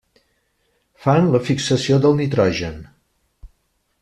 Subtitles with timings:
[1.03, 2.81] Fan la fixació del nitrogen.